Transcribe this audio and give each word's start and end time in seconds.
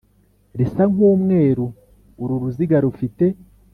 risa 0.57 0.83
nk 0.91 0.99
umweru 1.11 1.65
Uru 2.21 2.33
ruziga 2.41 2.77
rufite 2.85 3.25